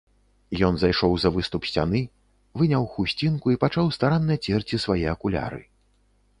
[0.67, 2.01] Ён зайшоў за выступ сцяны,
[2.61, 5.61] выняў хусцінку і пачаў старанна церці свае акуляры.